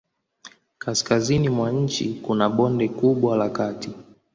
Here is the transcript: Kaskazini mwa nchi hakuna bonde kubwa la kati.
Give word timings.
Kaskazini 0.77 1.49
mwa 1.49 1.71
nchi 1.71 2.13
hakuna 2.13 2.49
bonde 2.49 2.89
kubwa 2.89 3.37
la 3.37 3.49
kati. 3.49 3.91